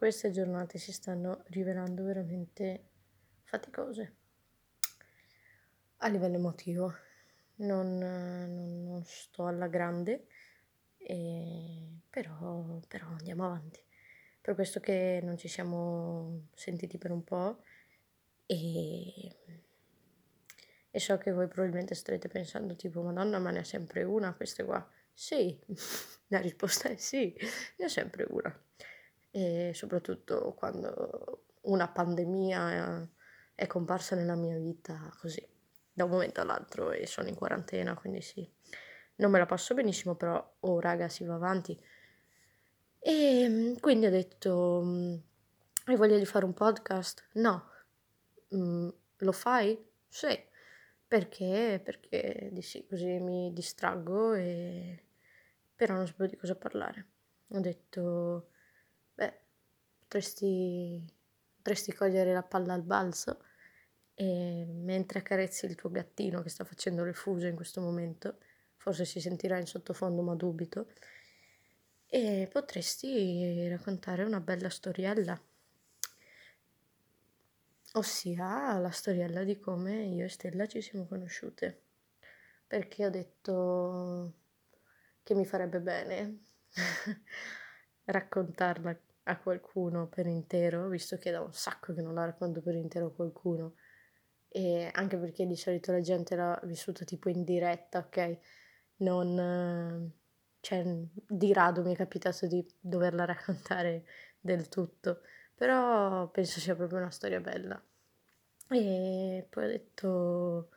[0.00, 2.84] queste giornate si stanno rivelando veramente
[3.44, 4.14] faticose
[5.98, 6.94] a livello emotivo.
[7.56, 10.26] Non, non, non sto alla grande,
[12.08, 13.78] però, però andiamo avanti.
[14.40, 17.62] Per questo che non ci siamo sentiti per un po'
[18.46, 19.36] e,
[20.90, 24.64] e so che voi probabilmente starete pensando tipo, madonna, ma ne ha sempre una queste
[24.64, 24.90] qua.
[25.12, 25.60] Sì,
[26.28, 27.36] la risposta è sì,
[27.76, 28.64] ne ho sempre una
[29.30, 33.08] e soprattutto quando una pandemia
[33.54, 35.46] è comparsa nella mia vita così,
[35.92, 38.48] da un momento all'altro e sono in quarantena, quindi sì,
[39.16, 41.78] non me la passo benissimo, però oh raga si va avanti.
[42.98, 45.14] E mm, quindi ho detto, mm,
[45.86, 47.28] hai voglia di fare un podcast?
[47.34, 47.68] No.
[48.54, 48.88] Mm,
[49.18, 49.78] lo fai?
[50.08, 50.38] Sì.
[51.06, 51.80] Perché?
[51.82, 55.04] Perché di sì, così mi distraggo e...
[55.74, 57.06] però non sapevo di cosa parlare.
[57.48, 58.49] Ho detto
[59.98, 61.04] potresti,
[61.56, 63.44] potresti cogliere la palla al balzo
[64.14, 68.38] e mentre accarezzi il tuo gattino che sta facendo le fuse in questo momento,
[68.76, 70.88] forse si sentirà in sottofondo ma dubito,
[72.06, 75.40] e potresti raccontare una bella storiella,
[77.92, 81.80] ossia la storiella di come io e Stella ci siamo conosciute,
[82.66, 84.34] perché ho detto
[85.22, 86.40] che mi farebbe bene
[88.04, 92.74] raccontarla a qualcuno per intero, visto che da un sacco che non la racconto per
[92.74, 93.74] intero a qualcuno.
[94.48, 98.38] E anche perché di solito la gente l'ha vissuta tipo in diretta, ok?
[98.98, 100.12] Non...
[100.60, 100.84] cioè,
[101.26, 104.04] di rado mi è capitato di doverla raccontare
[104.40, 105.20] del tutto,
[105.54, 107.80] però penso sia proprio una storia bella.
[108.70, 110.70] E poi ho detto,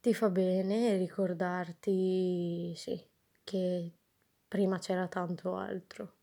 [0.00, 3.04] ti fa bene ricordarti, sì,
[3.44, 3.92] che
[4.46, 6.17] prima c'era tanto altro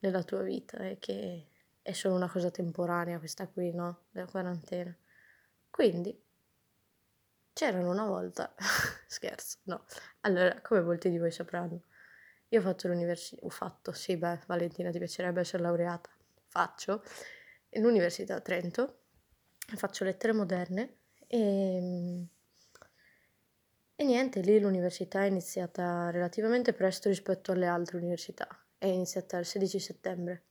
[0.00, 1.48] nella tua vita e che
[1.82, 4.04] è solo una cosa temporanea questa qui, no?
[4.10, 4.94] Della quarantena.
[5.70, 6.22] Quindi
[7.52, 8.54] c'erano una volta,
[9.08, 9.84] scherzo, no.
[10.20, 11.82] Allora, come molti di voi sapranno,
[12.48, 16.10] io fatto l'università, ho fatto, sì, beh, Valentina ti piacerebbe essere laureata,
[16.46, 17.02] faccio
[17.70, 19.00] l'università a Trento,
[19.58, 22.26] faccio lettere moderne e,
[23.96, 28.46] e niente, lì l'università è iniziata relativamente presto rispetto alle altre università
[28.78, 30.42] è iniziata il 16 settembre.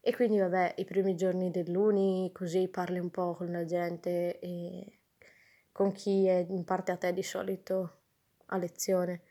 [0.00, 4.98] E quindi vabbè, i primi giorni dell'uni, così parli un po' con la gente e
[5.70, 8.00] con chi è in parte a te di solito
[8.46, 9.22] a lezione.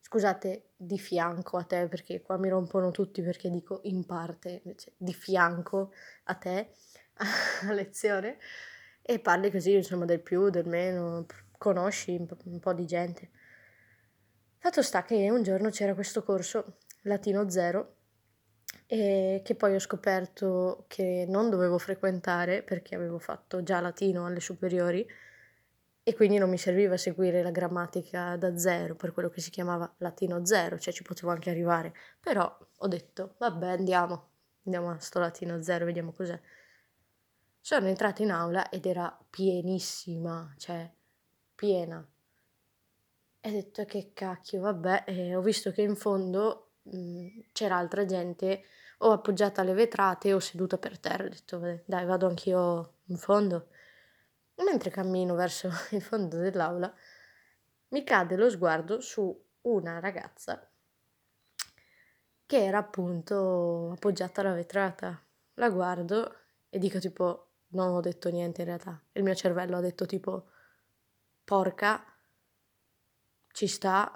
[0.00, 4.92] Scusate, di fianco a te, perché qua mi rompono tutti perché dico in parte, invece
[4.96, 5.92] di fianco
[6.24, 6.70] a te
[7.68, 8.38] a lezione
[9.02, 11.26] e parli così, insomma, del più, del meno,
[11.58, 13.30] conosci un po' di gente.
[14.58, 17.96] Fatto sta che un giorno c'era questo corso latino zero
[18.86, 24.40] e che poi ho scoperto che non dovevo frequentare perché avevo fatto già latino alle
[24.40, 25.06] superiori
[26.02, 29.92] e quindi non mi serviva seguire la grammatica da zero per quello che si chiamava
[29.98, 34.30] latino zero, cioè ci potevo anche arrivare, però ho detto vabbè andiamo,
[34.64, 36.40] andiamo a sto latino zero, vediamo cos'è.
[37.60, 40.90] Sono entrata in aula ed era pienissima, cioè
[41.54, 42.04] piena.
[43.42, 48.04] E ho detto che cacchio, vabbè, e ho visto che in fondo Mhmm, c'era altra
[48.04, 48.64] gente
[48.98, 51.24] o appoggiata alle vetrate o seduta per terra.
[51.24, 53.68] Ho detto, dai, vado anch'io in fondo.
[54.56, 56.92] Mentre cammino verso il fondo dell'aula,
[57.88, 60.70] mi cade lo sguardo su una ragazza
[62.50, 65.24] che era appunto appoggiata alla vetrata.
[65.54, 66.34] La guardo
[66.68, 69.00] e dico tipo, non ho detto niente in realtà.
[69.12, 70.48] Il mio cervello ha detto tipo,
[71.44, 72.04] porca,
[73.52, 74.12] ci sta.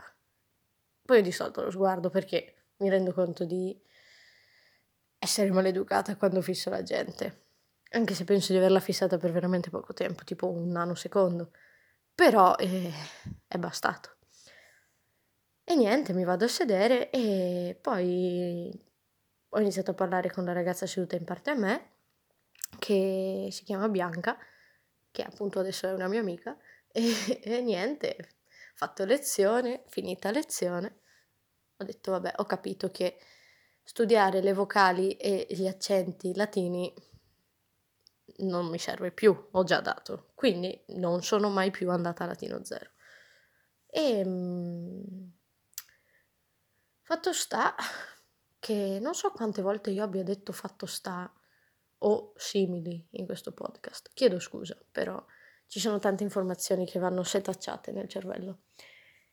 [1.04, 3.78] Poi ho dissolto lo sguardo perché mi rendo conto di
[5.19, 7.42] essere maleducata quando fisso la gente.
[7.91, 11.53] Anche se penso di averla fissata per veramente poco tempo, tipo un nanosecondo.
[12.15, 12.92] Però eh,
[13.47, 14.16] è bastato.
[15.65, 18.71] E niente, mi vado a sedere e poi
[19.48, 21.91] ho iniziato a parlare con la ragazza seduta in parte a me,
[22.78, 24.36] che si chiama Bianca,
[25.10, 26.57] che appunto adesso è una mia amica,
[26.92, 28.28] e, e niente,
[28.74, 31.00] fatto lezione, finita lezione,
[31.76, 33.18] ho detto vabbè, ho capito che
[33.82, 36.92] studiare le vocali e gli accenti latini
[38.38, 42.65] non mi serve più, ho già dato, quindi non sono mai più andata a latino
[42.65, 42.91] zero.
[43.86, 45.32] E mh,
[47.03, 47.74] fatto sta
[48.59, 51.32] che non so quante volte io abbia detto fatto sta
[51.98, 54.10] o simili in questo podcast.
[54.15, 55.22] Chiedo scusa, però
[55.74, 58.59] ci sono tante informazioni che vanno setacciate nel cervello.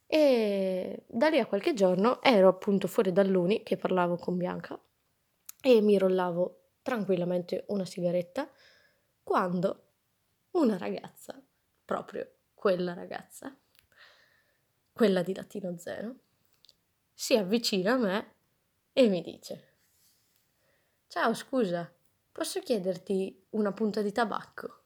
[0.07, 4.81] E da lì a qualche giorno ero appunto fuori dall'uni che parlavo con Bianca
[5.61, 8.49] e mi rollavo tranquillamente una sigaretta
[9.21, 9.89] quando
[10.53, 11.39] una ragazza,
[11.85, 13.55] proprio quella ragazza,
[14.91, 16.15] quella di Latino Zero,
[17.13, 18.33] si avvicina a me
[18.93, 19.73] e mi dice
[21.05, 21.93] Ciao, scusa,
[22.31, 24.80] posso chiederti una punta di tabacco?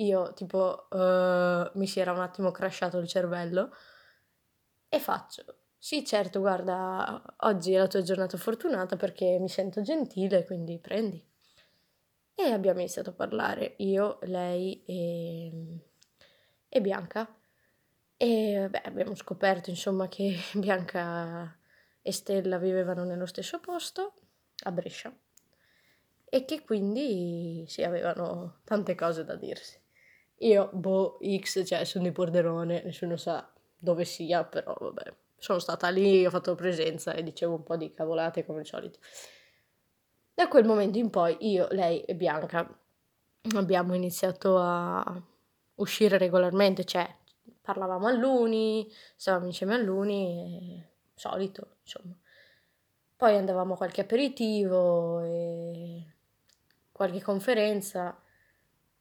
[0.00, 3.70] Io tipo uh, mi si era un attimo crashato il cervello
[4.88, 5.44] e faccio
[5.82, 11.26] sì, certo, guarda, oggi è la tua giornata fortunata perché mi sento gentile, quindi prendi.
[12.34, 15.50] E abbiamo iniziato a parlare, io, lei e,
[16.68, 17.34] e Bianca.
[18.16, 21.58] E beh, abbiamo scoperto insomma che Bianca
[22.02, 24.14] e Stella vivevano nello stesso posto,
[24.64, 25.14] a Brescia,
[26.24, 29.78] e che quindi sì, avevano tante cose da dirsi.
[30.42, 35.88] Io, boh, X, cioè sono di Porderone, nessuno sa dove sia, però vabbè, sono stata
[35.90, 38.98] lì, ho fatto presenza e dicevo un po' di cavolate come al solito.
[40.34, 42.66] Da quel momento in poi io, lei e Bianca
[43.54, 45.22] abbiamo iniziato a
[45.76, 47.06] uscire regolarmente, cioè
[47.60, 50.82] parlavamo all'uni, stavamo insieme all'uni,
[51.14, 52.16] solito, insomma.
[53.16, 55.20] Poi andavamo a qualche aperitivo
[56.92, 58.18] qualche conferenza,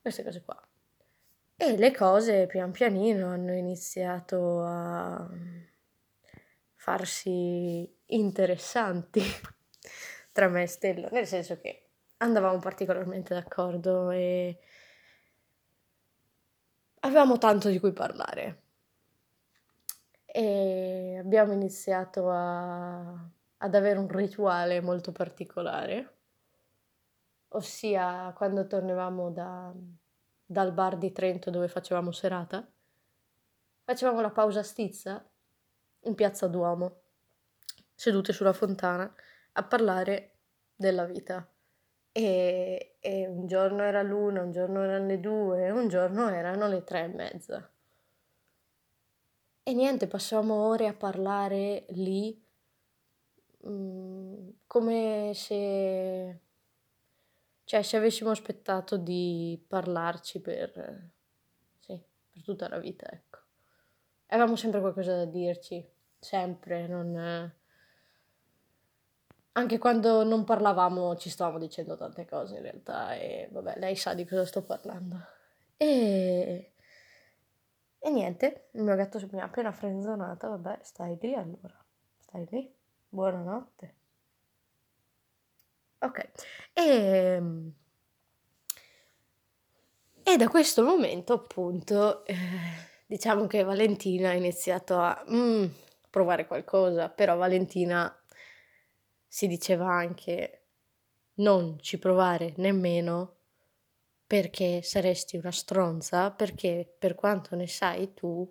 [0.01, 0.68] queste cose qua.
[1.61, 5.29] E le cose pian pianino hanno iniziato a
[6.75, 9.21] farsi interessanti
[10.31, 11.89] tra me e Stella, nel senso che
[12.19, 14.57] andavamo particolarmente d'accordo e
[17.01, 18.61] avevamo tanto di cui parlare.
[20.25, 22.99] E abbiamo iniziato a,
[23.57, 26.15] ad avere un rituale molto particolare,
[27.49, 29.73] ossia quando tornavamo da,
[30.51, 32.67] dal bar di Trento dove facevamo serata,
[33.83, 35.23] facevamo la pausa stizza
[36.01, 37.01] in piazza Duomo,
[37.93, 39.13] sedute sulla fontana,
[39.53, 40.37] a parlare
[40.75, 41.47] della vita.
[42.11, 46.83] E, e un giorno era l'una, un giorno erano le due, un giorno erano le
[46.83, 47.71] tre e mezza.
[49.61, 52.43] E niente, passavamo ore a parlare lì
[53.65, 56.39] mh, mm, come se
[57.69, 61.11] cioè, se avessimo aspettato di parlarci per,
[61.77, 63.37] sì, per tutta la vita, ecco.
[64.29, 65.87] Avevamo sempre qualcosa da dirci,
[66.17, 67.53] sempre, non...
[69.51, 74.15] Anche quando non parlavamo ci stavamo dicendo tante cose in realtà e vabbè, lei sa
[74.15, 75.17] di cosa sto parlando.
[75.77, 76.73] E...
[77.99, 81.85] E niente, il mio gatto mi ha appena frenzonata, vabbè, stai lì allora,
[82.17, 82.75] stai lì,
[83.09, 83.97] buonanotte.
[86.01, 86.17] Ok,
[86.73, 87.73] e, ehm,
[90.23, 92.35] e da questo momento appunto eh,
[93.05, 95.65] diciamo che Valentina ha iniziato a mm,
[96.09, 98.13] provare qualcosa, però Valentina
[99.27, 100.67] si diceva anche
[101.35, 103.35] non ci provare nemmeno
[104.27, 108.47] perché saresti una stronza, perché per quanto ne sai tu,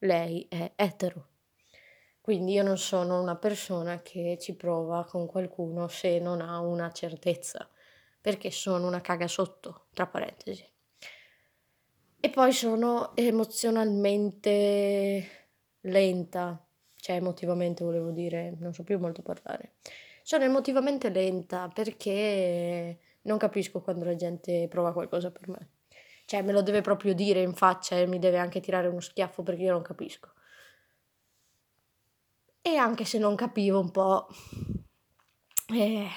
[0.00, 1.31] lei è etero.
[2.22, 6.92] Quindi io non sono una persona che ci prova con qualcuno se non ha una
[6.92, 7.68] certezza,
[8.20, 10.64] perché sono una caga sotto, tra parentesi.
[12.20, 15.30] E poi sono emozionalmente
[15.80, 16.64] lenta,
[16.94, 19.72] cioè emotivamente volevo dire, non so più molto parlare.
[20.22, 25.70] Sono emotivamente lenta perché non capisco quando la gente prova qualcosa per me.
[26.24, 29.42] Cioè me lo deve proprio dire in faccia e mi deve anche tirare uno schiaffo
[29.42, 30.30] perché io non capisco.
[32.64, 34.28] E anche se non capivo un po'...
[35.74, 36.08] Eh,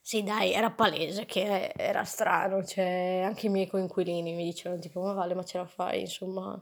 [0.00, 5.00] sì, dai, era palese che era strano, cioè anche i miei coinquilini mi dicevano tipo,
[5.02, 6.60] ma vale, ma ce la fai, insomma,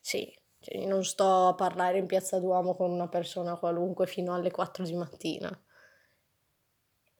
[0.00, 4.50] sì, cioè, non sto a parlare in piazza Duomo con una persona qualunque fino alle
[4.50, 5.50] 4 di mattina.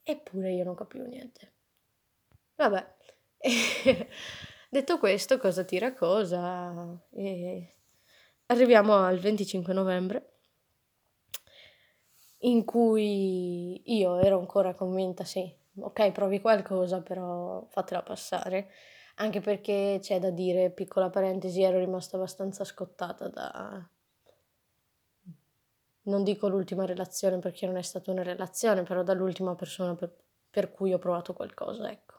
[0.02, 1.52] Eppure io non capivo niente.
[2.56, 2.96] Vabbè,
[4.70, 7.00] detto questo, cosa tira cosa?
[7.12, 7.74] E
[8.46, 10.37] arriviamo al 25 novembre
[12.42, 18.70] in cui io ero ancora convinta, sì, ok, provi qualcosa, però fatela passare.
[19.16, 23.90] Anche perché c'è da dire, piccola parentesi, ero rimasta abbastanza scottata da...
[26.02, 30.14] Non dico l'ultima relazione perché non è stata una relazione, però dall'ultima persona per,
[30.48, 32.14] per cui ho provato qualcosa, ecco.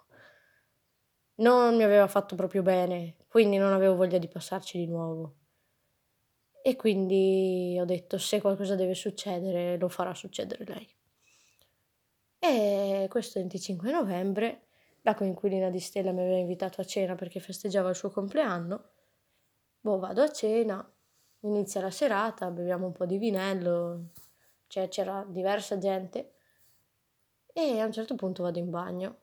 [1.35, 5.38] Non mi aveva fatto proprio bene, quindi non avevo voglia di passarci di nuovo.
[6.61, 10.87] E quindi ho detto se qualcosa deve succedere lo farà succedere lei.
[12.39, 14.67] E questo 25 novembre
[15.01, 18.89] la coinquilina di Stella mi aveva invitato a cena perché festeggiava il suo compleanno.
[19.81, 20.87] Boh, vado a cena,
[21.41, 24.09] inizia la serata, beviamo un po' di vinello,
[24.67, 26.33] cioè c'era diversa gente
[27.53, 29.17] E a un certo punto vado in bagno.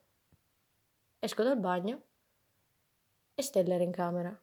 [1.19, 2.03] Esco dal bagno
[3.35, 4.39] e Stella era in camera.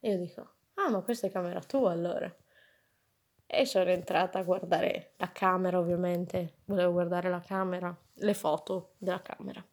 [0.00, 2.34] E io dico, ah ma questa è camera tua allora.
[3.48, 9.22] E sono entrata a guardare la camera ovviamente, volevo guardare la camera, le foto della
[9.22, 9.64] camera.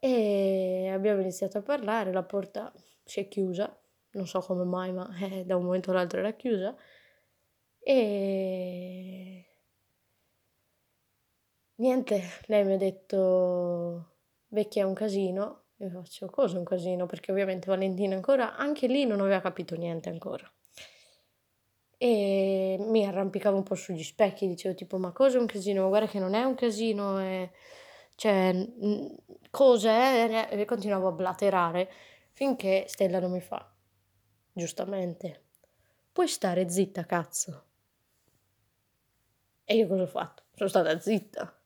[0.00, 2.72] E abbiamo iniziato a parlare, la porta
[3.04, 3.74] si è chiusa,
[4.12, 6.76] non so come mai, ma eh, da un momento all'altro era chiusa.
[7.86, 9.46] E
[11.76, 14.16] niente, lei mi ha detto,
[14.48, 15.63] vecchia è un casino.
[15.78, 17.06] Io faccio, cosa un casino?
[17.06, 20.50] Perché ovviamente Valentina ancora, anche lì non aveva capito niente ancora.
[21.96, 25.88] E mi arrampicavo un po' sugli specchi, dicevo tipo, ma cosa è un casino?
[25.88, 27.50] Guarda che non è un casino, è...
[28.14, 28.68] cioè,
[29.50, 30.48] cos'è?
[30.50, 31.90] E continuavo a blaterare
[32.32, 33.72] finché Stella non mi fa,
[34.52, 35.42] giustamente,
[36.12, 37.64] puoi stare zitta, cazzo.
[39.64, 40.42] E io cosa ho fatto?
[40.54, 41.58] Sono stata zitta,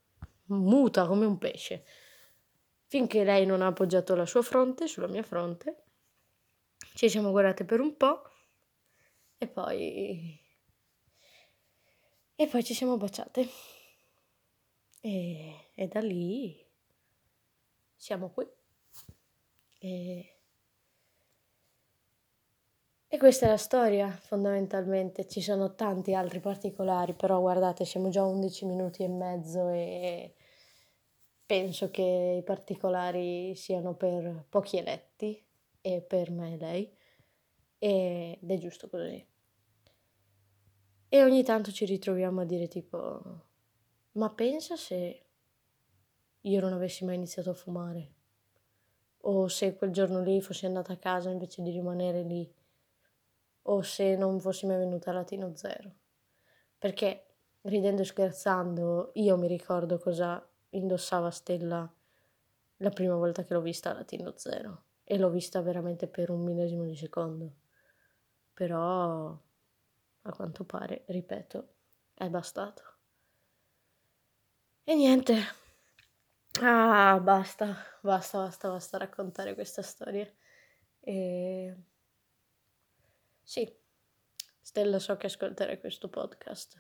[0.47, 1.85] muta come un pesce,
[2.89, 5.85] finché lei non ha appoggiato la sua fronte sulla mia fronte.
[6.95, 8.23] Ci siamo guardate per un po'
[9.39, 10.41] e poi...
[12.41, 13.49] E poi ci siamo baciate.
[15.01, 16.67] E, e da lì
[17.97, 18.47] siamo qui.
[19.81, 20.39] E
[23.11, 25.27] e questa è la storia, fondamentalmente.
[25.27, 30.35] Ci sono tanti altri particolari, però guardate, siamo già a 11 minuti e mezzo e
[31.49, 35.43] penso che i particolari siano per pochi eletti
[35.81, 36.97] e per me e lei
[37.79, 39.27] ed è giusto così.
[41.09, 43.23] E ogni tanto ci ritroviamo a dire tipo,
[44.13, 45.25] ma pensa se
[46.39, 48.13] io non avessi mai iniziato a fumare
[49.23, 52.55] o se quel giorno lì fossi andata a casa invece di rimanere lì
[53.63, 55.95] o se non fossi mai venuta a Latino Zero.
[56.77, 57.25] Perché
[57.63, 61.91] ridendo e scherzando, io mi ricordo cosa indossava Stella
[62.77, 66.43] la prima volta che l'ho vista a Latino Zero e l'ho vista veramente per un
[66.43, 67.57] millesimo di secondo.
[68.53, 69.39] Però
[70.23, 71.69] a quanto pare, ripeto,
[72.15, 72.83] è bastato.
[74.85, 75.37] E niente.
[76.61, 80.31] Ah, basta, basta, basta, basta raccontare questa storia.
[81.01, 81.77] E
[83.43, 83.71] sì,
[84.61, 86.79] Stella so che ascolterai questo podcast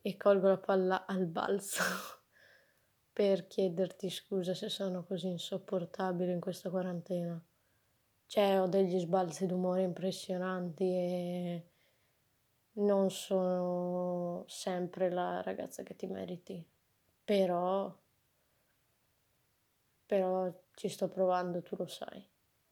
[0.00, 1.82] e colgo la palla al balzo
[3.18, 7.44] per chiederti scusa se sono così insopportabile in questa quarantena.
[8.26, 11.64] Cioè, ho degli sbalzi d'umore impressionanti e
[12.74, 16.64] non sono sempre la ragazza che ti meriti,
[17.24, 17.92] però,
[20.06, 22.24] però ci sto provando, tu lo sai.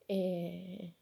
[0.05, 0.93] E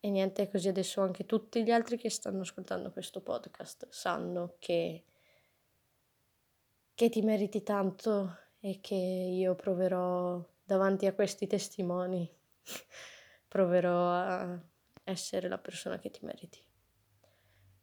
[0.00, 5.04] e niente, così adesso anche tutti gli altri che stanno ascoltando questo podcast sanno che,
[6.94, 12.28] che ti meriti tanto e che io proverò davanti a questi testimoni,
[13.48, 14.60] proverò a
[15.04, 16.62] essere la persona che ti meriti.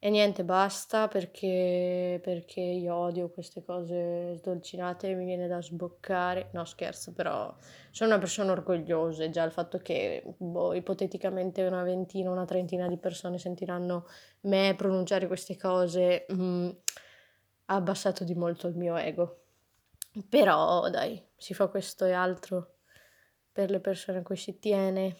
[0.03, 6.49] E niente, basta perché, perché io odio queste cose sdolcinate, mi viene da sboccare.
[6.53, 7.55] No, scherzo, però
[7.91, 12.87] sono una persona orgogliosa e già il fatto che boh, ipoteticamente una ventina, una trentina
[12.87, 14.07] di persone sentiranno
[14.41, 16.69] me pronunciare queste cose mm,
[17.71, 19.43] ha abbassato di molto il mio ego.
[20.27, 22.75] Però dai, si fa questo e altro
[23.51, 25.15] per le persone a cui si tiene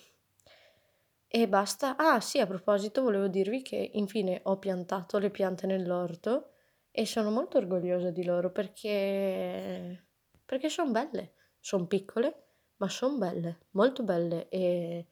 [1.27, 1.95] e basta.
[1.95, 6.49] Ah sì, a proposito volevo dirvi che infine ho piantato le piante nell'orto
[6.91, 10.07] e sono molto orgogliosa di loro perché,
[10.43, 15.07] perché sono belle, sono piccole, ma sono belle, molto belle e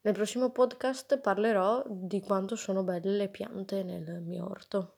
[0.00, 4.96] nel prossimo podcast parlerò di quanto sono belle le piante nel mio orto.